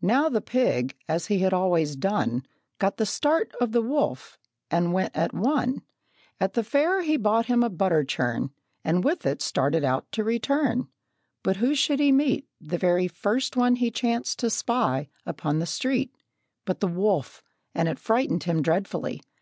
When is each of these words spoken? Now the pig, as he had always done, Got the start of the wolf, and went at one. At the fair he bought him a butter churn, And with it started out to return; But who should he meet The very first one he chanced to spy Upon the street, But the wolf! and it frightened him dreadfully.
Now 0.00 0.30
the 0.30 0.40
pig, 0.40 0.96
as 1.06 1.26
he 1.26 1.40
had 1.40 1.52
always 1.52 1.94
done, 1.94 2.46
Got 2.78 2.96
the 2.96 3.04
start 3.04 3.52
of 3.60 3.72
the 3.72 3.82
wolf, 3.82 4.38
and 4.70 4.94
went 4.94 5.14
at 5.14 5.34
one. 5.34 5.82
At 6.40 6.54
the 6.54 6.64
fair 6.64 7.02
he 7.02 7.18
bought 7.18 7.44
him 7.44 7.62
a 7.62 7.68
butter 7.68 8.02
churn, 8.02 8.52
And 8.84 9.04
with 9.04 9.26
it 9.26 9.42
started 9.42 9.84
out 9.84 10.10
to 10.12 10.24
return; 10.24 10.88
But 11.42 11.58
who 11.58 11.74
should 11.74 12.00
he 12.00 12.10
meet 12.10 12.48
The 12.58 12.78
very 12.78 13.06
first 13.06 13.54
one 13.54 13.76
he 13.76 13.90
chanced 13.90 14.38
to 14.38 14.48
spy 14.48 15.10
Upon 15.26 15.58
the 15.58 15.66
street, 15.66 16.14
But 16.64 16.80
the 16.80 16.88
wolf! 16.88 17.42
and 17.74 17.86
it 17.86 17.98
frightened 17.98 18.44
him 18.44 18.62
dreadfully. 18.62 19.20